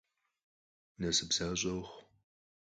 Насып 0.99 1.29
защӏэ 1.35 1.71
ухъу! 1.79 1.83